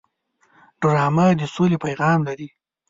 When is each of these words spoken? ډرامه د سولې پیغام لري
ډرامه 0.81 1.25
د 1.39 1.41
سولې 1.55 1.77
پیغام 1.85 2.19
لري 2.27 2.47